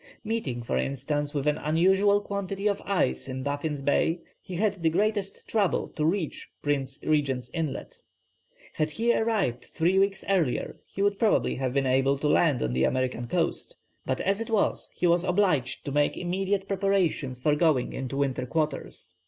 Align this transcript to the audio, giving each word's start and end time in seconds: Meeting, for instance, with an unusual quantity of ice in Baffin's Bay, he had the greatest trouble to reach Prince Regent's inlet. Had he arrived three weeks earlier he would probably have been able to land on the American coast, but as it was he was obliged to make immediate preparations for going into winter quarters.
Meeting, 0.23 0.63
for 0.63 0.79
instance, 0.79 1.31
with 1.31 1.45
an 1.45 1.59
unusual 1.59 2.19
quantity 2.21 2.65
of 2.65 2.81
ice 2.85 3.27
in 3.27 3.43
Baffin's 3.43 3.81
Bay, 3.83 4.19
he 4.41 4.55
had 4.55 4.73
the 4.81 4.89
greatest 4.89 5.47
trouble 5.47 5.89
to 5.89 6.03
reach 6.03 6.49
Prince 6.63 6.99
Regent's 7.03 7.51
inlet. 7.53 8.01
Had 8.73 8.89
he 8.89 9.13
arrived 9.13 9.63
three 9.63 9.99
weeks 9.99 10.25
earlier 10.27 10.79
he 10.87 11.03
would 11.03 11.19
probably 11.19 11.53
have 11.53 11.71
been 11.75 11.85
able 11.85 12.17
to 12.17 12.27
land 12.27 12.63
on 12.63 12.73
the 12.73 12.83
American 12.83 13.27
coast, 13.27 13.75
but 14.03 14.19
as 14.21 14.41
it 14.41 14.49
was 14.49 14.89
he 14.95 15.05
was 15.05 15.23
obliged 15.23 15.85
to 15.85 15.91
make 15.91 16.17
immediate 16.17 16.67
preparations 16.67 17.39
for 17.39 17.53
going 17.53 17.93
into 17.93 18.17
winter 18.17 18.47
quarters. 18.47 19.13